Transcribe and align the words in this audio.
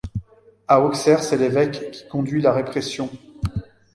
À 0.67 0.81
Auxerre, 0.81 1.21
c’est 1.21 1.37
l’évêque 1.37 1.91
qui 1.91 2.07
conduit 2.07 2.41
la 2.41 2.51
répression. 2.53 3.07